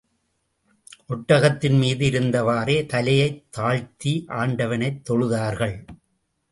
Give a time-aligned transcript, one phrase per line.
[1.09, 5.85] ஒட்டகத்தின் மீது இருந்தவாறே, தலையைத் தாழ்த்தி, ஆண்டவனைத் தொழுதார்கள்.